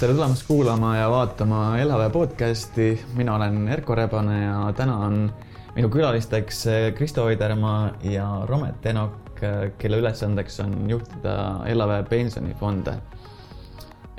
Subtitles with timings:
[0.00, 3.00] tere tulemast kuulama ja vaatama Elave podcasti.
[3.14, 5.32] mina olen Erko Rebane ja täna on
[5.74, 6.64] minu külalisteks
[6.94, 9.42] Kristo Oidermaa ja Romet Enok,
[9.78, 11.34] kelle ülesandeks on juhtida
[11.66, 12.94] Elave pensionifonde.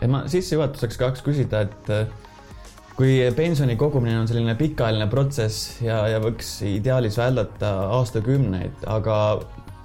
[0.01, 1.89] ja ma sissejuhatuseks tahaks küsida, et
[2.95, 9.17] kui pensioni kogumine on selline pikaajaline protsess ja, ja võiks ideaalis väldata aastakümneid, aga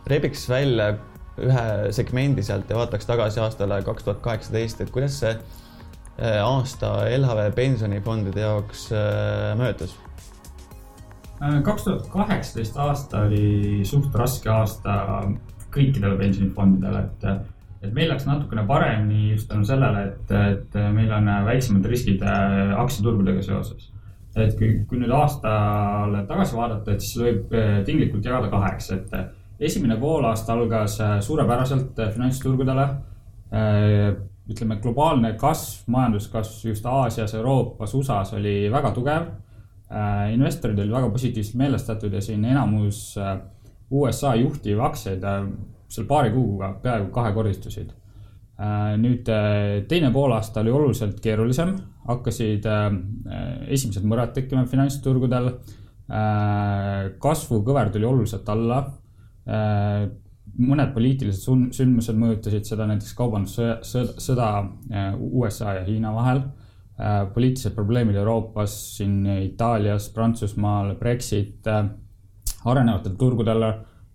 [0.06, 0.94] rebiks välja
[1.36, 5.34] ühe segmendi sealt ja vaataks tagasi aastale kaks tuhat kaheksateist, et kuidas see
[6.16, 9.98] Äh, aasta LHV pensionifondide jaoks äh, möödus?
[11.42, 14.94] Äh, kaks tuhat kaheksateist aasta oli suht raske aasta
[15.74, 17.50] kõikidele pensionifondidele, et,
[17.84, 23.44] et meil läks natukene paremini just tänu sellele, et, et meil on väiksemad riskid aktsiaturgudega
[23.44, 23.90] seoses.
[24.36, 27.52] et kui, kui nüüd aastale tagasi vaadata, et siis võib
[27.84, 29.12] tinglikult jagada kaheks, et
[29.60, 32.88] esimene poolaasta algas suurepäraselt finantsturgudele
[34.50, 39.28] ütleme, globaalne kasv, majanduskasv just Aasias, Euroopas, USA-s oli väga tugev.
[39.86, 43.36] Äh, investorid olid väga positiivselt meelestatud ja siin enamus äh,
[43.90, 45.44] USA juhtivaktsiaid äh,
[45.88, 47.94] seal paari kuuga peaaegu kahekordistusid.
[48.96, 49.28] nüüd
[49.88, 51.74] teine poolaasta oli oluliselt keerulisem,
[52.08, 52.64] hakkasid
[53.68, 55.50] esimesed mõrad tekkima finantsturgudel.
[57.20, 58.78] kasvukõver tuli oluliselt alla
[60.56, 63.80] mõned poliitilised sündmused mõjutasid seda, näiteks kaubandussõda,
[64.22, 66.42] sõda äh, USA ja Hiina vahel.
[66.96, 71.90] Äh, poliitilised probleemid Euroopas, siin Itaalias, Prantsusmaal, Brexit, äh,
[72.66, 73.66] arenevatel turgudel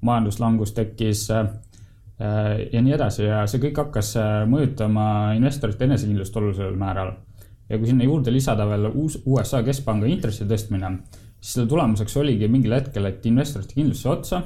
[0.01, 4.09] majanduslangus tekkis ja nii edasi ja see kõik hakkas
[4.49, 5.03] mõjutama
[5.37, 7.13] investorite enesekindlust olulisel määral.
[7.69, 10.89] ja kui sinna juurde lisada veel uus USA keskpanga intressi tõstmine,
[11.39, 14.41] siis selle tulemuseks oligi mingil hetkel, et investorite kindlus sai otsa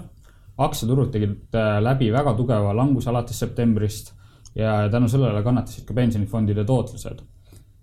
[0.58, 4.14] aktsiaturud tegid äh, läbi väga tugeva languse alates septembrist
[4.56, 7.24] ja tänu sellele kannatasid ka pensionifondide tootlused.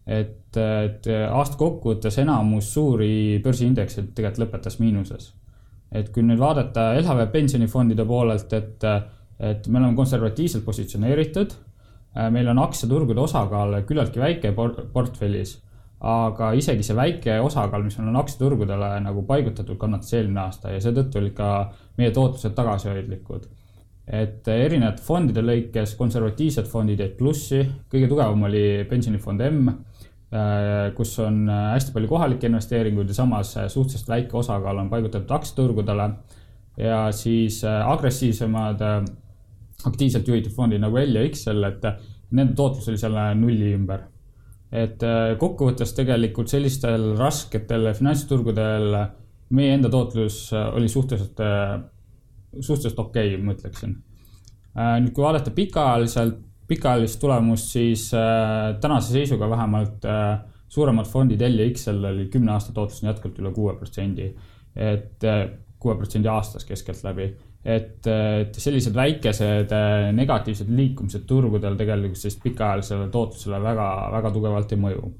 [0.06, 5.32] et, et aasta kokkuvõttes enamus suuri börsiindekseid tegelikult lõpetas miinuses.
[5.92, 8.84] et kui nüüd vaadata LHV pensionifondide poolelt, et,
[9.38, 11.52] et me oleme konservatiivselt positsioneeritud,
[12.16, 14.54] äh, meil on aktsiaturgude osakaal küllaltki väike
[14.92, 15.61] portfellis
[16.02, 20.80] aga isegi see väike osakaal, mis meil on aktsiaturgudele nagu paigutatud, kannatas eelmine aasta ja
[20.82, 21.50] seetõttu olid ka
[22.00, 23.50] meie tootlused tagasihoidlikud.
[24.02, 29.68] et erinevate fondide lõikes konservatiivsed fondid jäid plussi, kõige tugevam oli pensionifond M,
[30.34, 36.10] äh, kus on hästi palju kohalikke investeeringuid ja samas suhteliselt väike osakaal on paigutatud aktsiaturgudele.
[36.82, 39.04] Ja siis äh, agressiivsemad äh,
[39.86, 41.86] aktiivselt juhitud fondid nagu L ja XL, et
[42.32, 44.08] nende tootlus oli selle nulli ümber
[44.72, 48.94] et äh, kokkuvõttes tegelikult sellistel rasketel finantsturgudel
[49.52, 51.76] meie enda tootlus äh, oli suhteliselt, äh,
[52.58, 53.98] suhteliselt okei okay,, ma ütleksin.
[54.72, 56.38] nüüd, kui vaadata pikaajaliselt,
[56.68, 58.06] pikaajalist tulemust, siis
[58.80, 60.06] tänase seisuga vähemalt
[60.72, 64.30] suuremad fondid L ja XL oli kümne aasta tootlus on jätkuvalt üle kuue protsendi.
[64.76, 65.26] et
[65.78, 67.26] kuue protsendi aastas keskeltläbi
[67.64, 74.72] et, et sellised väikesed äh, negatiivsed liikumised turgudel tegelikult sellist pikaajalisele tootlusele väga, väga tugevalt
[74.74, 75.10] ei mõju.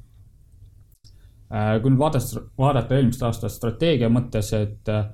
[1.52, 5.04] Äh, kui nüüd vaadata, vaadata eelmist aastat strateegia mõttes, et äh,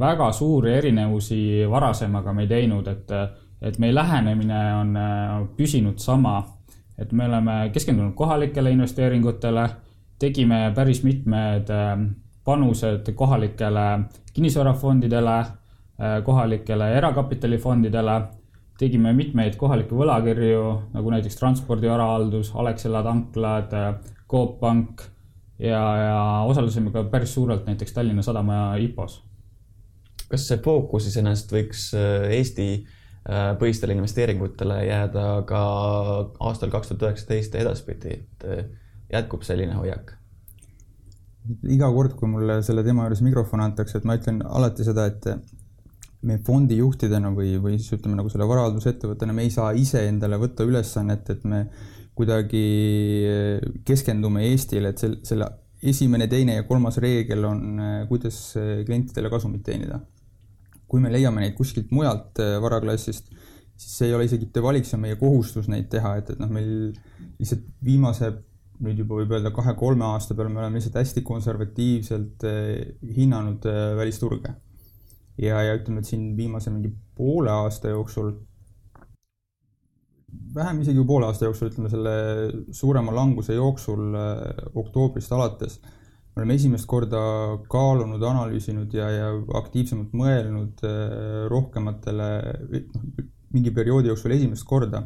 [0.00, 1.40] väga suuri erinevusi
[1.70, 3.16] varasemaga me ei teinud, et,
[3.62, 4.96] et meie lähenemine on
[5.56, 6.40] püsinud sama,
[6.98, 9.68] et me oleme keskendunud kohalikele investeeringutele,
[10.18, 11.70] tegime päris mitmed
[12.44, 13.86] panused kohalikele
[14.34, 15.36] kinnisvarafondidele
[16.24, 18.22] kohalikele erakapitalifondidele.
[18.78, 20.62] tegime mitmeid kohalikke võlakirju,
[20.96, 23.94] nagu näiteks Transpordi Varahaldus, Alexela tanklad, äh,
[24.30, 25.04] Coop Pank
[25.58, 29.22] ja, ja osalesime ka päris suurelt näiteks Tallinna Sadama IPO-s.
[30.28, 32.68] kas see fookus iseenesest võiks äh, Eesti
[33.58, 35.60] põhistele investeeringutele jääda ka
[36.44, 38.44] aastal kaks tuhat üheksateist ja edaspidi, et
[39.12, 40.12] jätkub selline hoiak?
[41.68, 45.28] iga kord, kui mulle selle teema juures mikrofon antakse, et ma ütlen alati seda, et
[46.24, 50.66] me fondijuhtidena või, või siis ütleme nagu selle varahaldusettevõttena, me ei saa ise endale võtta
[50.66, 51.66] ülesannet, et me
[52.14, 52.64] kuidagi
[53.86, 55.48] keskendume Eestile, et sel, selle
[55.84, 57.62] esimene, teine ja kolmas reegel on,
[58.08, 58.38] kuidas
[58.86, 60.00] klientidele kasumit teenida.
[60.88, 63.30] kui me leiame neid kuskilt mujalt äh, varaklassist,
[63.74, 66.38] siis see ei ole isegi mitte valik, see on meie kohustus neid teha, et, et
[66.38, 66.92] noh, meil
[67.40, 68.28] lihtsalt viimase
[68.84, 73.96] nüüd juba võib öelda kahe-kolme aasta peale me oleme lihtsalt hästi konservatiivselt äh, hinnanud äh,
[73.98, 74.54] välisturge
[75.40, 78.32] ja, ja ütleme, et siin viimase mingi poole aasta jooksul,
[80.54, 82.14] vähem isegi poole aasta jooksul, ütleme selle
[82.74, 85.80] suurema languse jooksul äh, oktoobrist alates,
[86.34, 87.20] me oleme esimest korda
[87.70, 89.26] kaalunud, analüüsinud ja, ja
[89.60, 90.80] aktiivsemalt mõelnud
[91.52, 92.30] rohkematele,
[92.90, 93.04] noh,
[93.54, 95.04] mingi perioodi jooksul esimest korda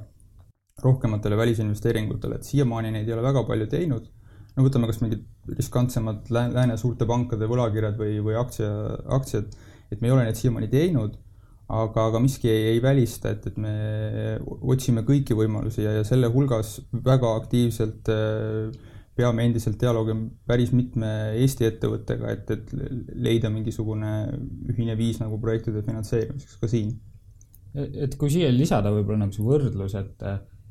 [0.82, 4.06] rohkematele välisinvesteeringutele, et siiamaani neid ei ole väga palju teinud.
[4.56, 5.22] no võtame kas mingid
[5.54, 8.70] riskantsemad lääne suurte pankade võlakirjad või, või aktsia,
[9.14, 9.52] aktsiad,
[9.92, 11.16] et me ei ole neid siiamaani teinud,
[11.68, 13.72] aga, aga miski ei, ei välista, et, et me
[14.46, 18.70] otsime kõiki võimalusi ja, ja selle hulgas väga aktiivselt äh,
[19.18, 20.14] peame endiselt dialoogi
[20.46, 21.08] päris mitme
[21.40, 22.70] Eesti ettevõttega, et, et
[23.18, 24.12] leida mingisugune
[24.70, 26.94] ühine viis nagu projektide finantseerimiseks ka siin.
[27.74, 30.24] et kui siia lisada võib-olla nagu see võrdlus, et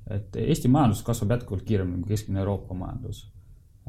[0.08, 3.26] et Eesti majandus kasvab jätkuvalt kiiremini kui keskmine Euroopa majandus.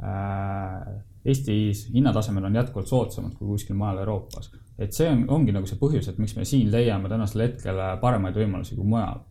[0.03, 0.97] Äh,
[1.29, 4.51] Eestis hinnatasemed on jätkuvalt soodsamad kui kuskil mujal Euroopas.
[4.79, 8.37] Et see on, ongi nagu see põhjus, et miks me siin leiame tänasel hetkel paremaid
[8.39, 9.25] võimalusi kui mujal.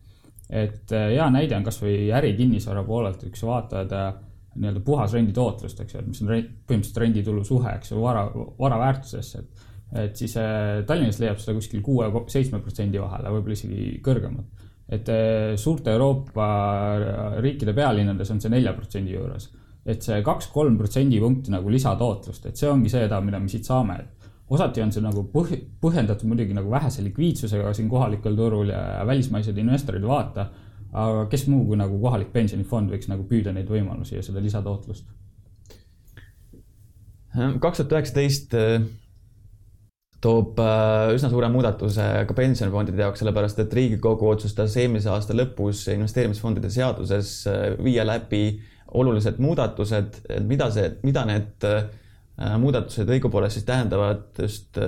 [0.48, 4.12] et äh, hea näide on kasvõi ärikinnisvara poolelt, kui sa vaatad äh,
[4.58, 8.24] nii-öelda puhas renditootlust, eks ju, et mis on põhimõtteliselt renditulu suhe, eks ju, vara,
[8.58, 10.34] vara väärtusesse, et et siis
[10.84, 15.08] Tallinnas leiab seda kuskil kuue, seitsme protsendi vahele, võib-olla isegi kõrgemat et
[15.60, 16.48] suurte Euroopa
[17.44, 19.50] riikide pealinnades on see nelja protsendi juures.
[19.88, 24.17] et see kaks-kolm protsendipunkti nagu lisatootlust, et see ongi seda, mida me siit saame, et
[24.50, 29.58] osati on see nagu põh-, põhjendatud muidugi nagu vähese likviidsusega siin kohalikul turul ja välismaised
[29.58, 30.48] investorid ei vaata,
[30.92, 35.04] aga kes muu kui nagu kohalik pensionifond võiks nagu püüda neid võimalusi ja seda lisatootlust?
[37.60, 38.56] kaks tuhat üheksateist
[40.24, 45.84] toob äh, üsna suure muudatuse ka pensionifondide jaoks, sellepärast et Riigikogu otsustas eelmise aasta lõpus
[45.94, 48.58] investeerimisfondide seaduses äh, viia läbi
[48.98, 51.90] olulised muudatused, mida see, mida need äh,
[52.38, 54.78] muudatused õigupoolest siis tähendavad just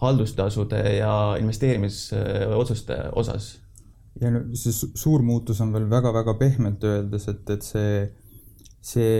[0.00, 3.50] haldustasude ja investeerimisotsuste osas?
[4.20, 7.92] ja no see suur muutus on veel väga-väga pehmelt öeldes, et, et see,
[8.80, 9.12] see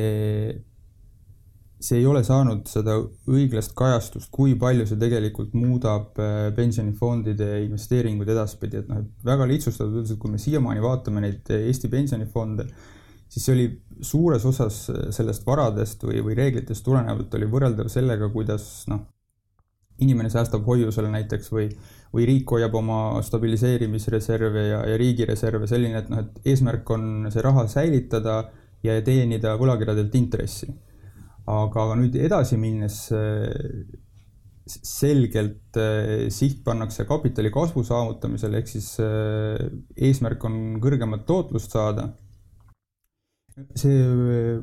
[1.78, 2.96] see ei ole saanud seda
[3.30, 9.46] õiglast kajastust, kui palju see tegelikult muudab äh, pensionifondide investeeringuid edaspidi, et noh, et väga
[9.46, 12.66] lihtsustatult öeldes, et kui me siiamaani vaatame neid Eesti pensionifonde,
[13.28, 13.68] siis see oli
[14.04, 14.80] suures osas
[15.14, 19.04] sellest varadest või, või reeglitest tulenevalt oli võrreldav sellega, kuidas noh,
[19.98, 21.68] inimene säästab hoiusele näiteks või,
[22.14, 27.42] või riik hoiab oma stabiliseerimisreserve ja, ja riigireserve selline, et noh, et eesmärk on see
[27.44, 28.42] raha säilitada
[28.86, 30.70] ja teenida võlakirjadelt intressi
[31.48, 33.86] aga, nüüd edasi minnes äh,
[34.68, 42.10] selgelt äh, siht pannakse kapitali kasvu saavutamisele, ehk siis äh, eesmärk on kõrgemat tootlust saada.
[43.78, 44.58] See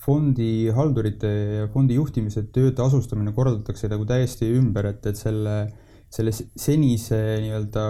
[0.00, 1.30] fondihaldurite
[1.60, 5.56] ja fondi juhtimise töö tasustamine korraldatakse nagu täiesti ümber, et, et selle
[6.10, 7.82] selle senise nii-öelda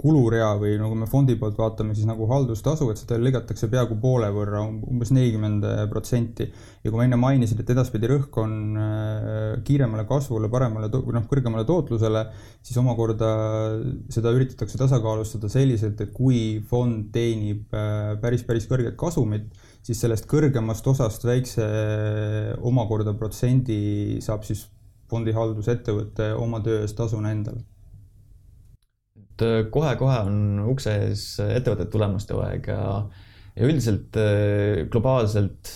[0.00, 4.32] kulurea või nagu me fondi poolt vaatame, siis nagu haldustasu, et seda lõigatakse peaaegu poole
[4.34, 5.62] võrra, umbes nelikümmend
[5.92, 6.48] protsenti.
[6.82, 11.62] ja kui ma enne mainisin, et edaspidi rõhk on äh, kiiremale kasvule, paremale, noh, kõrgemale
[11.68, 12.24] tootlusele,
[12.66, 13.30] siis omakorda
[14.10, 19.46] seda üritatakse tasakaalustada selliselt, et kui fond teenib päris, päris kõrget kasumit,
[19.88, 21.64] siis sellest kõrgemast osast väikse
[22.68, 24.66] omakorda protsendi saab siis
[25.08, 27.64] fondihaldusettevõte oma töö eest tasuna endale?
[29.18, 32.82] et äh, kohe-kohe on ukse ees ettevõtted tulemas too aeg ja
[33.58, 35.72] ja üldiselt äh, globaalselt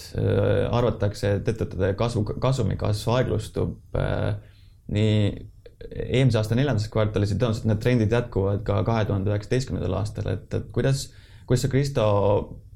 [0.71, 3.97] arvatakse, et ettevõtete kasvu, kasumi kasv aeglustub
[4.93, 5.17] nii
[5.91, 10.47] eelmise aasta neljandas kvartalis ja tõenäoliselt need trendid jätkuvad ka kahe tuhande üheksateistkümnendal aastal, et,
[10.55, 11.09] et kuidas,
[11.49, 12.05] kuidas sa, Kristo,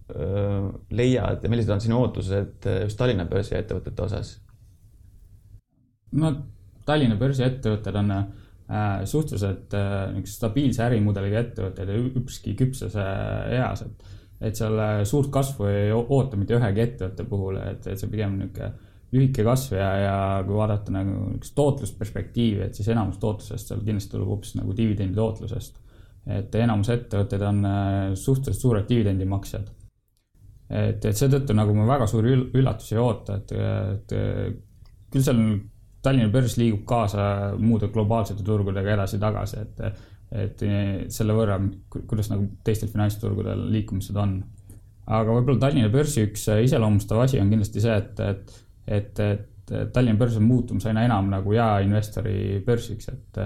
[0.07, 4.37] leiad ja millised on sinu ootused just Tallinna börsi ettevõtete osas?
[6.15, 6.33] no
[6.87, 8.27] Tallinna börsiettevõtted on äh,
[9.05, 14.13] suhteliselt äh, niisuguse stabiilse ärimudeliga ettevõtted ja ükski küpses äh, eas, et,
[14.51, 18.39] et seal äh, suurt kasvu ei oota mitte ühegi ettevõtte puhul, et, et see pigem
[18.41, 20.15] niisugune lühike kasv ja, ja
[20.47, 25.19] kui vaadata nagu niisugust tootlusperspektiivi, et siis enamus tootlusest seal kindlasti tuleb hoopis nagu dividendi
[25.19, 25.83] tootlusest.
[26.27, 29.75] et enamus ettevõtted on äh, suhteliselt suured dividendimaksjad.
[30.71, 33.53] Et, et seetõttu nagu me väga suuri üllatusi ei oota, et,
[33.97, 34.15] et
[35.13, 35.41] küll seal
[36.07, 40.05] Tallinna börs liigub kaasa muude globaalsete turgudega edasi-tagasi, et,
[40.45, 40.65] et
[41.13, 41.57] selle võrra,
[41.97, 44.37] kuidas nagu teistel finantsturgudel liikumised on.
[45.07, 48.57] aga võib-olla Tallinna börsi üks iseloomustav asi on kindlasti see, et, et,
[48.87, 53.43] et, et Tallinna börs on muutumas aina enam nagu jaeinvestori börsiks, et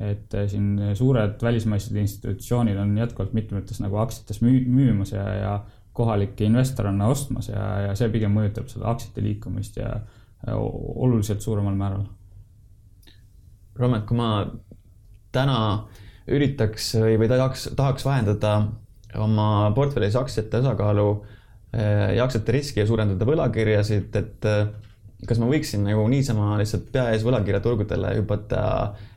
[0.00, 5.50] et siin suured välismaised institutsioonid on jätkuvalt mitmetes nagu aktsiates müü-, müümas ja, ja
[6.00, 9.98] kohalik investor on ostmas ja, ja see pigem mõjutab seda aktsiate liikumist ja
[10.48, 10.56] Äh,
[10.96, 12.06] oluliselt suuremal määral.
[13.76, 14.46] Romet, kui ma
[15.32, 15.58] täna
[16.30, 18.54] üritaks või, või tahaks, tahaks vahendada
[19.20, 21.08] oma portfellis aktsiate osakaalu
[21.76, 24.48] äh, ja aktsiate riski ja suurendada võlakirjasid, et,
[25.28, 28.62] kas ma võiksin nagu niisama lihtsalt pea ees võlakirjaturgudele hüpata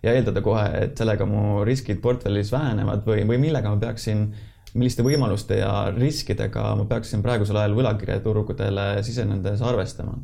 [0.03, 4.27] ja eeldada kohe, et sellega mu riskid portfellis vähenevad või, või millega ma peaksin,
[4.73, 10.17] milliste võimaluste ja riskidega ma peaksin praegusel ajal võlakirjaturgudele sisenedes arvestama?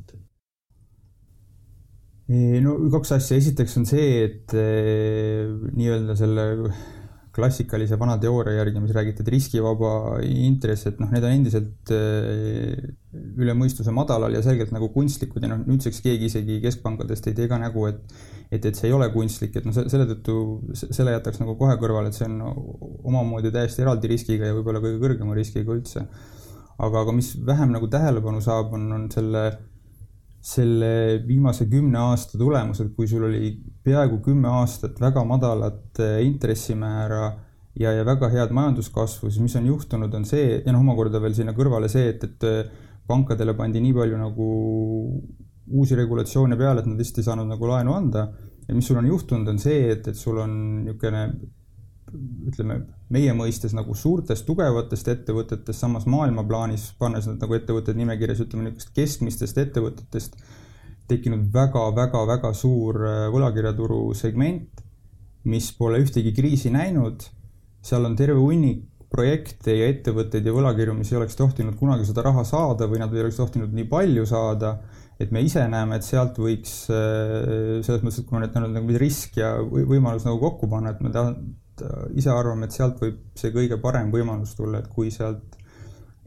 [2.64, 6.46] no kaks asja, esiteks on see, et eh, nii-öelda selle
[7.40, 9.92] klassikalise vana teooria järgi, mis räägiti, et riskivaba
[10.28, 12.90] intress, et noh, need on endiselt äh,
[13.40, 17.50] üle mõistuse madalal ja selgelt nagu kunstlikud ja noh, nüüdseks keegi isegi keskpankadest ei tee
[17.52, 18.04] ka nägu, et
[18.50, 20.36] et, et see ei ole kunstlik, et noh, selle tõttu
[20.80, 22.40] selle jätaks nagu kohe kõrvale, et see on
[23.12, 26.06] omamoodi täiesti eraldi riskiga ja võib-olla kõige kõrgema riskiga üldse.
[26.80, 29.44] aga, aga mis vähem nagu tähelepanu saab, on, on selle
[30.42, 33.52] selle viimase kümne aasta tulemused, kui sul oli
[33.84, 37.24] peaaegu kümme aastat väga madalat eh, intressimäära
[37.80, 41.36] ja, ja väga head majanduskasvu, siis mis on juhtunud, on see ja noh, omakorda veel
[41.36, 42.64] sinna kõrvale see, et, et eh,
[43.10, 44.50] pankadele pandi nii palju nagu
[45.70, 48.30] uusi regulatsioone peale, et nad lihtsalt ei saanud nagu laenu anda.
[48.70, 50.52] ja mis sul on juhtunud, on see, et, et sul on
[50.86, 51.24] niisugune
[52.50, 52.80] ütleme,
[53.14, 58.68] meie mõistes nagu suurtest tugevatest ettevõtetest, samas maailma plaanis, pannes nad nagu ettevõtted nimekirjas, ütleme
[58.68, 60.38] niisugust keskmistest ettevõtetest,
[61.10, 64.84] tekkinud väga-väga-väga suur äh, võlakirjaturu segment,
[65.50, 67.26] mis pole ühtegi kriisi näinud.
[67.82, 72.24] seal on terve hunnik projekte ja ettevõtteid ja võlakirju, mis ei oleks tohtinud kunagi seda
[72.28, 74.80] raha saada või nad ei oleks tohtinud nii palju saada.
[75.20, 79.00] et me ise näeme, et sealt võiks äh, selles mõttes, et kui me nüüd nagu
[79.02, 81.12] risk ja võimalus nagu kokku panna, et me
[81.80, 85.58] et äh, ise arvame, et sealt võib see kõige parem võimalus tulla, et kui sealt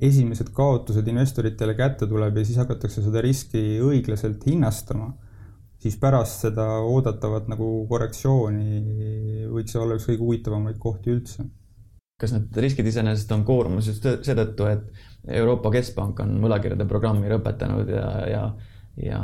[0.03, 5.13] esimesed kaotused investoritele kätte tuleb ja siis hakatakse seda riski õiglaselt hinnastama,
[5.83, 11.47] siis pärast seda oodatavat nagu korrektsiooni võiks see olla üks kõige huvitavamaid kohti üldse.
[12.23, 17.89] kas need riskid iseenesest on koormus just seetõttu, et Euroopa Keskpank on võlakirjade programmi lõpetanud
[17.91, 18.43] ja, ja
[19.01, 19.21] ja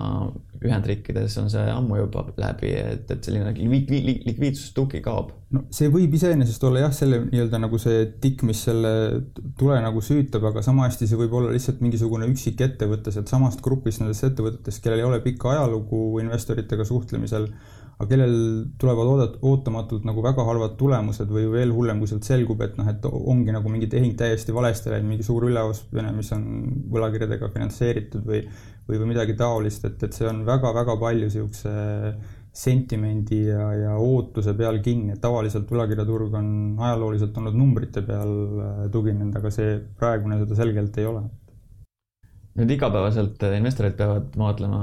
[0.59, 5.35] Ühendriikides on see ammu juba läbi, et, et selline likviidsustugi kaob.
[5.55, 8.93] no see võib iseenesest olla jah, selle nii-öelda nagu see tikk, mis selle
[9.61, 14.03] tule nagu süütab, aga sama hästi see võib olla lihtsalt mingisugune üksik ettevõte sealtsamast grupist
[14.03, 17.51] nendest ettevõtetest, kellel ei ole pikka ajalugu investoritega suhtlemisel
[17.99, 18.35] aga kellel
[18.79, 22.89] tulevad oodat-, ootamatult nagu väga halvad tulemused või veel hullem, kui sealt selgub, et noh,
[22.91, 26.45] et ongi nagu mingi tehing täiesti valesti läinud, mingi suur üleostmine, mis on
[26.95, 28.45] võlakirjadega finantseeritud või
[28.89, 31.73] või, või midagi taolist, et, et see on väga-väga palju niisuguse
[32.59, 36.49] sentimendi ja, ja ootuse peal kinni, et tavaliselt võlakirjaturg on
[36.81, 38.33] ajalooliselt olnud numbrite peal
[38.65, 41.27] äh, tuginenud, aga see praegune seda selgelt ei ole.
[42.59, 44.81] nüüd igapäevaselt investorid peavad maadlema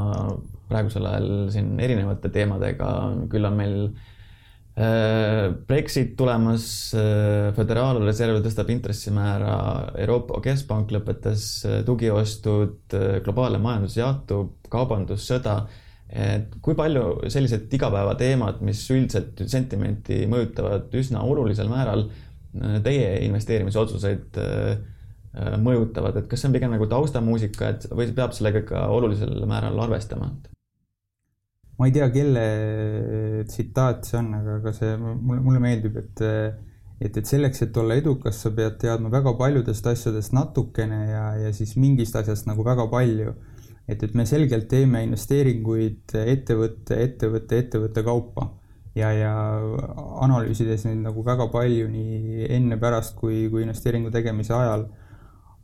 [0.70, 2.90] praegusel ajal siin erinevate teemadega,
[3.32, 6.68] küll on meil äh, Brexit tulemas,
[6.98, 9.56] äh, Föderaalreserv tõstab intressimäära,
[10.04, 12.96] Euroopa Keskpank lõpetas äh, tugiostud,
[13.26, 15.66] globaalne majandus jahtub, kaubandussõda.
[16.16, 22.06] et kui palju sellised igapäevateemad, mis üldiselt sentimenti mõjutavad üsna olulisel määral
[22.86, 24.38] teie investeerimisotsuseid
[25.60, 29.80] mõjutavad, et kas see on pigem nagu taustamuusika, et või peab sellega ikka olulisel määral
[29.88, 30.32] arvestama?
[31.76, 32.44] ma ei tea, kelle
[33.50, 36.24] tsitaat see on, aga, aga see mulle, mulle meeldib, et
[37.02, 41.52] et, et selleks, et olla edukas, sa pead teadma väga paljudest asjadest natukene ja, ja
[41.56, 43.34] siis mingist asjast nagu väga palju.
[43.88, 48.48] et, et me selgelt teeme investeeringuid ettevõtte, ettevõtte, ettevõtte kaupa
[48.98, 49.34] ja, ja
[50.26, 54.88] analüüsides neid nagu väga palju nii enne, pärast kui, kui investeeringu tegemise ajal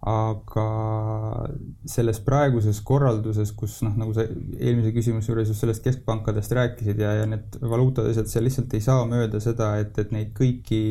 [0.01, 1.47] aga
[1.85, 7.11] selles praeguses korralduses, kus noh, nagu sa eelmise küsimuse juures just sellest keskpankadest rääkisid ja,
[7.19, 10.81] ja need valuutad ja asjad, seal lihtsalt ei saa mööda seda, et, et neid kõiki,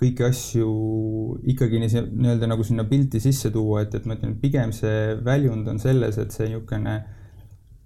[0.00, 0.68] kõiki asju
[1.52, 5.82] ikkagi nii-öelda nagu sinna pilti sisse tuua, et, et ma ütlen, pigem see väljund on
[5.82, 7.02] selles, et see niisugune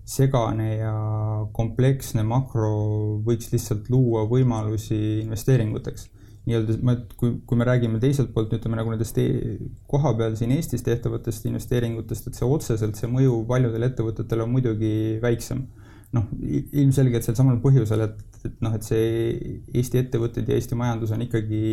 [0.07, 0.95] segane ja
[1.57, 2.71] kompleksne makro
[3.27, 6.07] võiks lihtsalt luua võimalusi investeeringuteks
[6.47, 9.27] nii-öelda, ma, kui, kui me räägime teiselt poolt, ütleme nagu nendest e
[9.91, 15.67] kohapeal siin Eestis tehtavatest investeeringutest, et see otseselt, see mõju paljudele ettevõtetele on muidugi väiksem.
[16.15, 16.29] noh,
[16.81, 19.09] ilmselgelt sel samal põhjusel, et, et noh, et see
[19.75, 21.65] Eesti ettevõtted ja Eesti majandus on ikkagi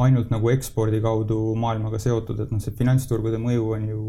[0.00, 4.00] ainult nagu ekspordi kaudu maailmaga seotud, et noh, see finantsturgude mõju on ju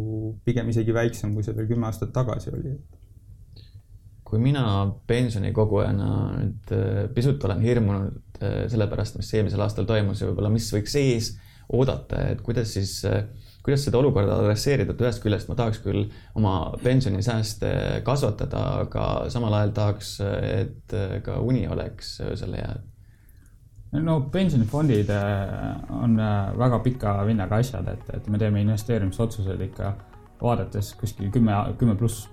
[0.46, 2.78] pigem isegi väiksem, kui see veel kümme aastat tagasi oli
[4.28, 4.64] kui mina
[5.08, 10.52] pensionikogujana nüüd äh, pisut olen hirmunud äh, selle pärast, mis eelmisel aastal toimus ja võib-olla
[10.52, 11.32] mis võiks ees
[11.72, 13.24] oodata, et kuidas siis, äh,
[13.64, 17.72] kuidas seda olukorda adresseerida, et ühest küljest ma tahaks küll oma pensionisääste
[18.08, 20.14] kasvatada, aga samal ajal tahaks,
[20.60, 22.78] et ka uni oleks öösel hea.
[24.04, 25.12] No pensionifondid
[25.96, 26.20] on
[26.60, 29.94] väga pika vinnaga asjad, et, et me teeme investeerimisotsuseid ikka
[30.42, 32.28] vaadates kuskil kümme, kümme pluss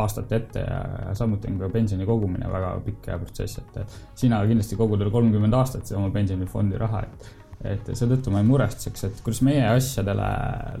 [0.00, 0.80] aastat ette ja,
[1.18, 5.90] samuti on ka pensioni kogumine väga pikk protsess, et sina kindlasti kogud veel kolmkümmend aastat
[5.98, 7.30] oma pensionifondi raha, et
[7.62, 10.28] et seetõttu ma ei muretseks, et kuidas meie asjadele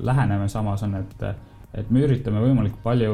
[0.02, 1.26] läheneme, samas on, et
[1.72, 3.12] et me üritame võimalikult palju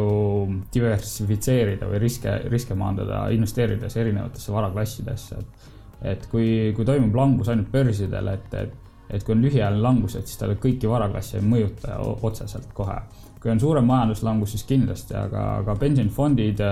[0.74, 5.68] diversifitseerida või riske, riske maandada, investeerides erinevatesse varaklassidesse, et
[6.02, 8.74] et kui, kui toimub langus ainult börsidel, et, et,
[9.10, 13.00] et kui on lühiajaline langus, et siis ta kõiki varaklasse ei mõjuta otseselt kohe.
[13.38, 16.64] Kui on suurem majanduslangus, siis kindlasti, aga, aga pensionifondid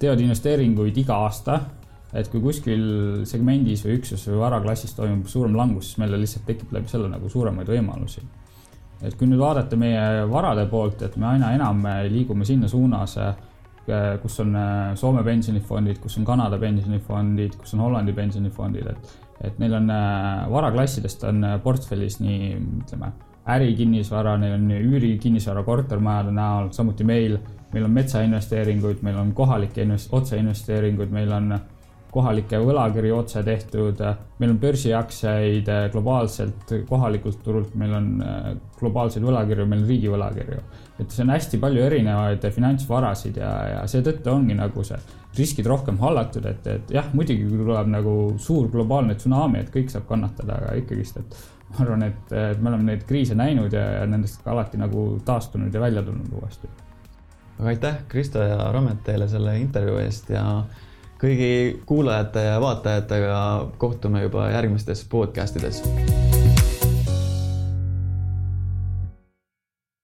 [0.00, 1.58] teevad investeeringuid iga aasta
[2.16, 2.82] et kui kuskil
[3.28, 7.30] segmendis või üksuses või varaklassis toimub suurem langus, siis meile lihtsalt tekib läbi selle nagu
[7.30, 8.24] suuremaid võimalusi.
[9.06, 14.10] Et kui nüüd vaadata meie varade poolt, et me aina enam liigume sinna suunas, eh,
[14.22, 19.16] kus on eh, Soome pensionifondid, kus on Kanada pensionifondid, kus on Hollandi pensionifondid, et,
[19.48, 22.52] et neil on eh, varaklassidest on portfellis nii,
[22.82, 23.14] ütleme,
[23.48, 27.38] ärikinnisvara, neil on üürikinnisvara kortermajade näol, samuti meil,
[27.72, 31.54] meil on metsainvesteeringuid, meil on kohalikke invest-, otseinvesteeringuid, meil on
[32.10, 34.00] kohalikke võlakirju otse tehtud,
[34.40, 38.48] meil on börsiaktsiaid eh, globaalselt kohalikult turult, meil on eh,
[38.80, 40.60] globaalseid võlakirju, meil on riigivõlakirju.
[41.00, 44.98] et see on hästi palju erinevaid finantsvarasid ja, ja seetõttu ongi nagu see
[45.38, 50.08] riskid rohkem hallatud, et, et jah, muidugi tuleb nagu suur globaalne tsunami, et kõik saab
[50.08, 54.54] kannatada, aga ikkagist, et ma arvan, et, me oleme neid kriise näinud ja, nendest ka
[54.54, 56.68] alati nagu taastunud ja välja tulnud uuesti.
[57.58, 60.44] aga aitäh, Kristo ja Ramet teile selle intervjuu eest ja
[61.20, 63.42] kõigi kuulajate ja vaatajatega
[63.78, 65.82] kohtume juba järgmistes podcast ides